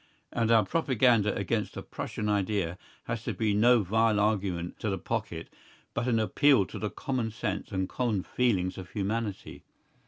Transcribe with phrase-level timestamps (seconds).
[0.33, 4.97] And our propaganda against the Prussian idea has to be no vile argument to the
[4.97, 5.47] pocket,
[5.93, 9.61] but an appeal to the common sense and common feeling of humanity.